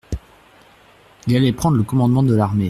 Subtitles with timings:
[1.27, 2.59] Il allait prendre le commandement de l'armée.